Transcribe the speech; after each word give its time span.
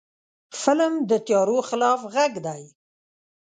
فلم 0.61 0.93
د 1.09 1.11
تیارو 1.27 1.57
خلاف 1.69 1.99
غږ 2.13 2.33
دی 2.45 2.63